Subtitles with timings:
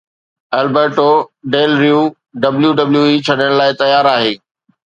[0.59, 1.09] Alberto
[1.51, 2.01] Del Rio
[2.69, 4.33] WWE ڇڏڻ لاء تيار آهي